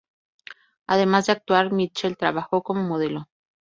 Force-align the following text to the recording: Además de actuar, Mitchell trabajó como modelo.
Además 0.87 1.27
de 1.27 1.33
actuar, 1.33 1.71
Mitchell 1.71 2.17
trabajó 2.17 2.63
como 2.63 2.81
modelo. 2.81 3.29